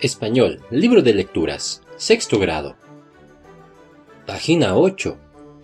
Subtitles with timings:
[0.00, 2.76] Español, libro de lecturas, sexto grado.
[4.26, 5.16] Página 8.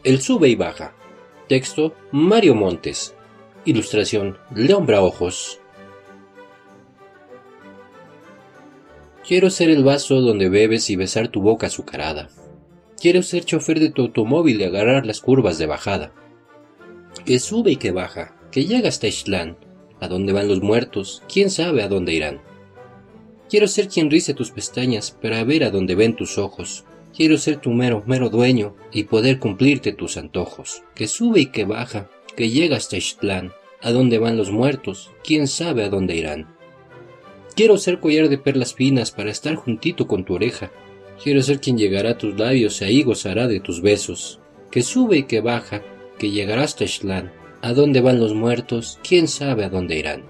[0.05, 0.95] El sube y baja.
[1.49, 3.15] Texto, Mario Montes.
[3.65, 5.61] Ilustración, León Braojos.
[9.27, 12.29] Quiero ser el vaso donde bebes y besar tu boca azucarada.
[13.01, 16.13] Quiero ser chofer de tu automóvil y agarrar las curvas de bajada.
[17.25, 19.57] Que sube y que baja, que llega hasta Ishlán.
[20.03, 22.41] A dónde van los muertos, quién sabe a dónde irán.
[23.49, 26.85] Quiero ser quien rice tus pestañas para ver a dónde ven tus ojos.
[27.17, 30.83] Quiero ser tu mero, mero dueño y poder cumplirte tus antojos.
[30.97, 33.53] Que sube y que baja, que llega hasta Ixtlán.
[33.81, 36.49] A dónde van los muertos, quién sabe a dónde irán.
[37.55, 40.73] Quiero ser collar de perlas finas para estar juntito con tu oreja.
[41.23, 44.41] Quiero ser quien llegará a tus labios y ahí gozará de tus besos.
[44.73, 45.85] Que sube y que baja,
[46.19, 47.42] que llegará hasta Ixtlán.
[47.63, 50.25] A dónde van los muertos, quién sabe a dónde irán.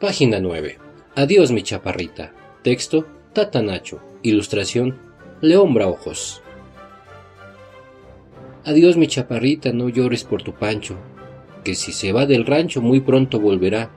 [0.00, 0.78] Página 9.
[1.14, 2.32] Adiós mi chaparrita.
[2.62, 4.00] Texto, Tata Nacho.
[4.22, 4.98] Ilustración,
[5.40, 6.42] León Braojos.
[8.64, 10.96] Adiós mi chaparrita, no llores por tu pancho,
[11.62, 13.92] que si se va del rancho muy pronto volverá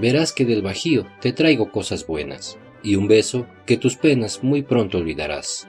[0.00, 4.62] verás que del bajío te traigo cosas buenas, y un beso que tus penas muy
[4.62, 5.68] pronto olvidarás.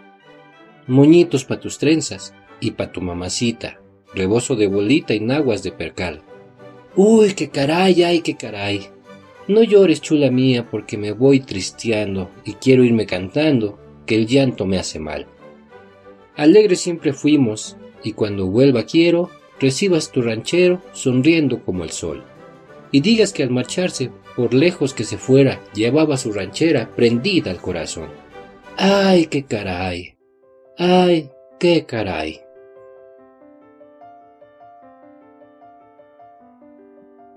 [0.88, 3.80] Moñitos pa' tus trenzas, y pa' tu mamacita,
[4.14, 6.22] rebozo de bolita y naguas de percal.
[6.96, 8.90] Uy, qué caray, ay, qué caray.
[9.48, 14.66] No llores, chula mía, porque me voy tristeando y quiero irme cantando, que el llanto
[14.66, 15.28] me hace mal.
[16.36, 22.24] Alegres siempre fuimos, y cuando vuelva quiero, recibas tu ranchero sonriendo como el sol
[22.92, 27.58] y digas que al marcharse, por lejos que se fuera, llevaba su ranchera prendida al
[27.58, 28.10] corazón.
[28.78, 30.18] ¡Ay, qué caray!
[30.78, 32.42] ¡Ay, qué caray!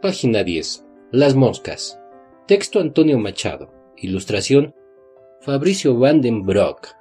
[0.02, 0.86] Página 10.
[1.12, 2.00] Las moscas.
[2.46, 3.70] Texto Antonio Machado.
[3.98, 4.74] Ilustración
[5.42, 6.96] Fabricio Vandenbroek.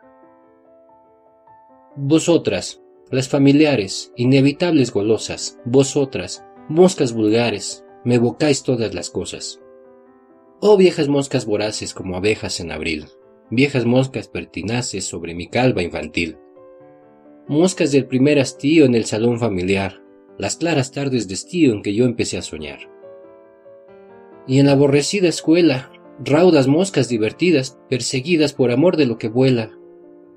[1.95, 9.61] Vosotras, las familiares, inevitables golosas, vosotras, moscas vulgares, me evocáis todas las cosas.
[10.59, 13.05] Oh viejas moscas voraces como abejas en abril,
[13.49, 16.37] viejas moscas pertinaces sobre mi calva infantil,
[17.47, 20.01] moscas del primer hastío en el salón familiar,
[20.39, 22.79] las claras tardes de estío en que yo empecé a soñar.
[24.47, 25.91] Y en la aborrecida escuela,
[26.23, 29.71] raudas moscas divertidas, perseguidas por amor de lo que vuela,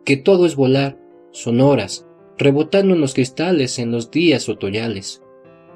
[0.05, 0.99] que todo es volar,
[1.31, 5.23] sonoras, rebotando en los cristales en los días otoñales,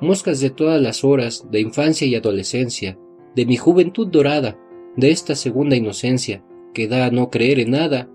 [0.00, 2.98] moscas de todas las horas, de infancia y adolescencia,
[3.36, 4.58] de mi juventud dorada,
[4.96, 6.44] de esta segunda inocencia,
[6.74, 8.10] que da a no creer en nada,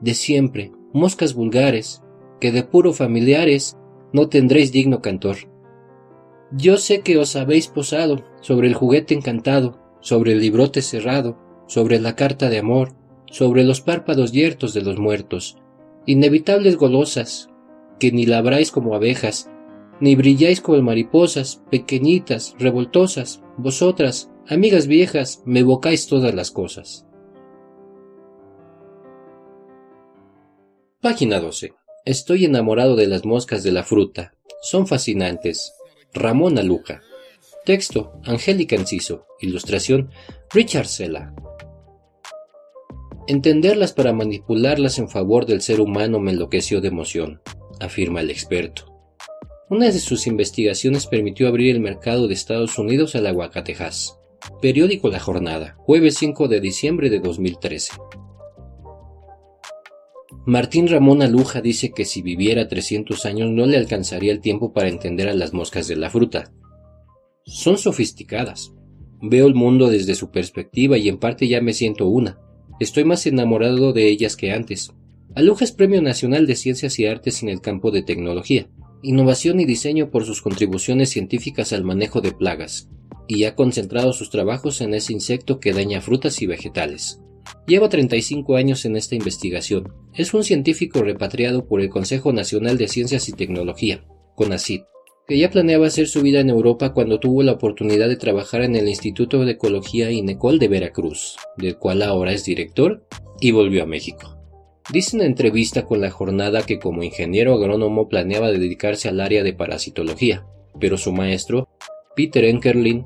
[0.00, 2.02] de siempre, moscas vulgares,
[2.40, 3.78] que de puro familiares
[4.14, 5.36] no tendréis digno cantor.
[6.52, 11.36] Yo sé que os habéis posado sobre el juguete encantado, sobre el librote cerrado,
[11.66, 12.94] sobre la carta de amor,
[13.26, 15.58] sobre los párpados yertos de los muertos,
[16.06, 17.50] inevitables golosas,
[17.98, 19.50] que ni labráis como abejas,
[20.00, 27.04] ni brilláis como mariposas, pequeñitas, revoltosas, vosotras, amigas viejas, me evocáis todas las cosas.
[31.00, 31.74] Página 12.
[32.06, 34.34] Estoy enamorado de las moscas de la fruta.
[34.60, 35.72] Son fascinantes.
[36.12, 37.00] Ramón Aluja.
[37.64, 39.26] Texto, Angélica Enciso.
[39.40, 40.10] Ilustración,
[40.52, 41.34] Richard Sela.
[43.26, 47.40] Entenderlas para manipularlas en favor del ser humano me enloqueció de emoción,
[47.80, 48.84] afirma el experto.
[49.70, 54.18] Una de sus investigaciones permitió abrir el mercado de Estados Unidos al aguacatejas.
[54.60, 57.92] Periódico La Jornada, jueves 5 de diciembre de 2013.
[60.46, 64.88] Martín Ramón Aluja dice que si viviera 300 años no le alcanzaría el tiempo para
[64.88, 66.52] entender a las moscas de la fruta.
[67.44, 68.72] Son sofisticadas.
[69.22, 72.38] Veo el mundo desde su perspectiva y en parte ya me siento una.
[72.80, 74.92] Estoy más enamorado de ellas que antes.
[75.34, 78.68] Aluja es Premio Nacional de Ciencias y Artes en el campo de tecnología
[79.04, 82.88] innovación y diseño por sus contribuciones científicas al manejo de plagas,
[83.28, 87.20] y ha concentrado sus trabajos en ese insecto que daña frutas y vegetales.
[87.66, 89.90] Lleva 35 años en esta investigación.
[90.14, 94.84] Es un científico repatriado por el Consejo Nacional de Ciencias y Tecnología, CONACYT,
[95.26, 98.76] que ya planeaba hacer su vida en Europa cuando tuvo la oportunidad de trabajar en
[98.76, 103.06] el Instituto de Ecología INECOL de Veracruz, del cual ahora es director,
[103.40, 104.36] y volvió a México.
[104.92, 109.54] Dice en entrevista con la jornada que como ingeniero agrónomo planeaba dedicarse al área de
[109.54, 110.44] parasitología,
[110.78, 111.70] pero su maestro,
[112.14, 113.04] Peter Enkerlin,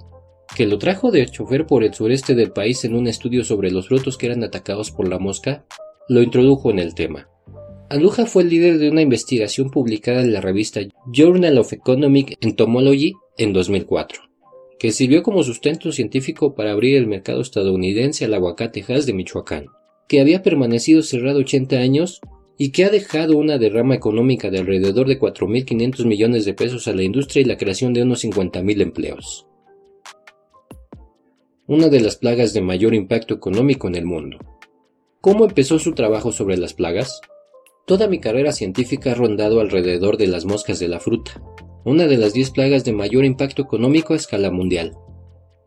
[0.57, 3.89] que lo trajo de chofer por el sureste del país en un estudio sobre los
[3.89, 5.65] frutos que eran atacados por la mosca,
[6.09, 7.29] lo introdujo en el tema.
[7.91, 10.81] Aluja fue el líder de una investigación publicada en la revista
[11.11, 14.21] Journal of Economic Entomology en 2004,
[14.79, 19.67] que sirvió como sustento científico para abrir el mercado estadounidense al aguacate Hass de Michoacán,
[20.07, 22.21] que había permanecido cerrado 80 años
[22.59, 26.93] y que ha dejado una derrama económica de alrededor de 4.500 millones de pesos a
[26.93, 29.48] la industria y la creación de unos 50.000 empleos.
[31.71, 34.39] Una de las plagas de mayor impacto económico en el mundo.
[35.21, 37.21] ¿Cómo empezó su trabajo sobre las plagas?
[37.87, 41.43] Toda mi carrera científica ha rondado alrededor de las moscas de la fruta,
[41.85, 44.97] una de las 10 plagas de mayor impacto económico a escala mundial.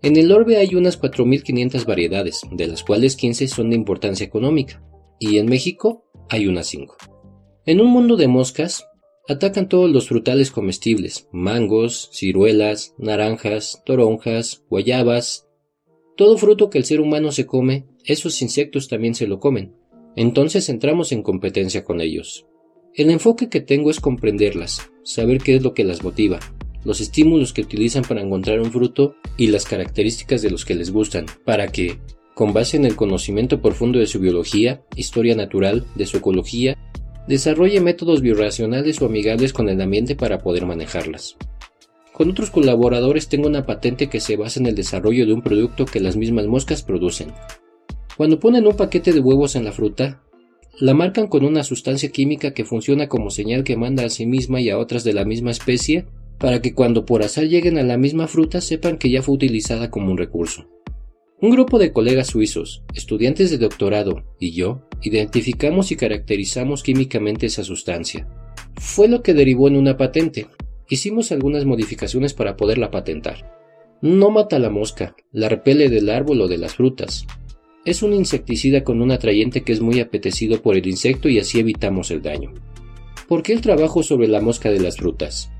[0.02, 4.84] En el orbe hay unas 4.500 variedades, de las cuales 15 son de importancia económica,
[5.20, 6.98] y en México hay unas 5.
[7.68, 8.88] En un mundo de moscas,
[9.30, 15.48] atacan todos los frutales comestibles, mangos, ciruelas, naranjas, toronjas, guayabas.
[16.22, 19.74] Todo fruto que el ser humano se come esos insectos también se lo comen.
[20.16, 22.46] Entonces entramos en competencia con ellos.
[22.94, 26.40] El enfoque que tengo es comprenderlas, saber qué es lo que las motiva,
[26.86, 30.92] los estímulos que utilizan para encontrar un fruto y las características de los que les
[30.92, 31.98] gustan, para que,
[32.36, 36.78] con base en el conocimiento profundo de su biología, historia natural, de su ecología,
[37.28, 41.36] desarrolle métodos biorracionales o amigables con el ambiente para poder manejarlas.
[42.14, 45.86] Con otros colaboradores tengo una patente que se basa en el desarrollo de un producto
[45.86, 47.34] que las mismas moscas producen,
[48.22, 50.22] cuando ponen un paquete de huevos en la fruta,
[50.80, 54.62] la marcan con una sustancia química que funciona como señal que manda a sí misma
[54.62, 56.06] y a otras de la misma especie
[56.38, 59.90] para que cuando por azar lleguen a la misma fruta sepan que ya fue utilizada
[59.90, 60.68] como un recurso.
[61.40, 67.64] Un grupo de colegas suizos, estudiantes de doctorado, y yo, identificamos y caracterizamos químicamente esa
[67.64, 68.28] sustancia.
[68.76, 70.46] Fue lo que derivó en una patente.
[70.92, 73.58] Hicimos algunas modificaciones para poderla patentar.
[74.04, 77.26] No mata la mosca, la repele del árbol o de las frutas,
[77.84, 81.60] es un insecticida con un atrayente que es muy apetecido por el insecto y así
[81.60, 82.54] evitamos el daño.
[83.28, 85.52] ¿Por qué el trabajo sobre la mosca de las frutas?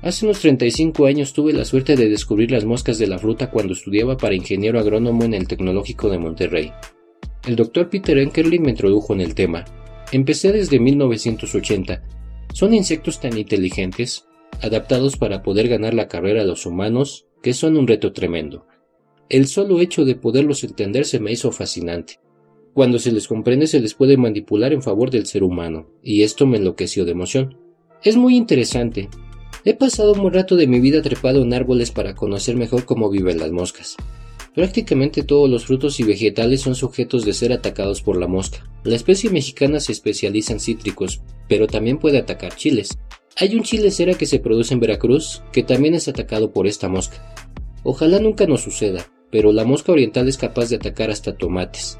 [0.00, 3.72] Hace unos 35 años tuve la suerte de descubrir las moscas de la fruta cuando
[3.72, 6.72] estudiaba para ingeniero agrónomo en el Tecnológico de Monterrey.
[7.44, 9.64] El doctor Peter Enkerlin me introdujo en el tema.
[10.12, 12.02] Empecé desde 1980.
[12.52, 14.26] Son insectos tan inteligentes,
[14.62, 18.66] adaptados para poder ganar la carrera a los humanos, que son un reto tremendo.
[19.28, 22.20] El solo hecho de poderlos entender se me hizo fascinante.
[22.74, 26.46] Cuando se les comprende se les puede manipular en favor del ser humano, y esto
[26.46, 27.56] me enloqueció de emoción.
[28.02, 29.08] Es muy interesante.
[29.64, 33.38] He pasado un rato de mi vida trepado en árboles para conocer mejor cómo viven
[33.38, 33.96] las moscas.
[34.54, 38.64] Prácticamente todos los frutos y vegetales son sujetos de ser atacados por la mosca.
[38.84, 42.96] La especie mexicana se especializa en cítricos, pero también puede atacar chiles.
[43.36, 46.88] Hay un chile cera que se produce en Veracruz que también es atacado por esta
[46.88, 47.34] mosca.
[47.82, 51.98] Ojalá nunca nos suceda, pero la mosca oriental es capaz de atacar hasta tomates.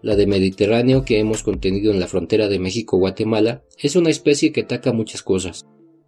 [0.00, 4.62] La de Mediterráneo que hemos contenido en la frontera de México-Guatemala es una especie que
[4.62, 5.64] ataca muchas cosas.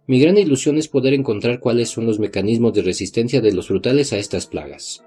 [0.07, 4.11] Mi gran ilusión es poder encontrar cuáles son los mecanismos de resistencia de los frutales
[4.11, 5.05] a estas plagas.